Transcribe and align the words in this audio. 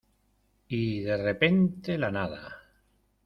y, 0.67 1.01
de 1.01 1.15
repente, 1.15 1.95
la 1.95 2.09
nada 2.09 2.57